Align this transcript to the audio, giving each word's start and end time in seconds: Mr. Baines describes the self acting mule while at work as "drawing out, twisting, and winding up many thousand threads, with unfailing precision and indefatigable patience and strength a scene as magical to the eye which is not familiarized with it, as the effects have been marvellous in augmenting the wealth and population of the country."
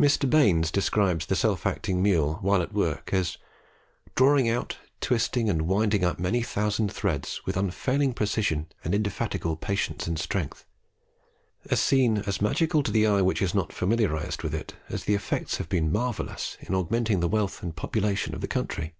Mr. 0.00 0.28
Baines 0.28 0.68
describes 0.72 1.26
the 1.26 1.36
self 1.36 1.64
acting 1.64 2.02
mule 2.02 2.40
while 2.42 2.60
at 2.60 2.72
work 2.72 3.14
as 3.14 3.38
"drawing 4.16 4.48
out, 4.48 4.78
twisting, 5.00 5.48
and 5.48 5.62
winding 5.62 6.02
up 6.02 6.18
many 6.18 6.42
thousand 6.42 6.92
threads, 6.92 7.40
with 7.46 7.56
unfailing 7.56 8.12
precision 8.14 8.66
and 8.82 8.96
indefatigable 8.96 9.54
patience 9.54 10.08
and 10.08 10.18
strength 10.18 10.64
a 11.70 11.76
scene 11.76 12.16
as 12.26 12.42
magical 12.42 12.82
to 12.82 12.90
the 12.90 13.06
eye 13.06 13.22
which 13.22 13.40
is 13.40 13.54
not 13.54 13.72
familiarized 13.72 14.42
with 14.42 14.56
it, 14.56 14.74
as 14.88 15.04
the 15.04 15.14
effects 15.14 15.58
have 15.58 15.68
been 15.68 15.92
marvellous 15.92 16.56
in 16.60 16.74
augmenting 16.74 17.20
the 17.20 17.28
wealth 17.28 17.62
and 17.62 17.76
population 17.76 18.34
of 18.34 18.40
the 18.40 18.48
country." 18.48 18.96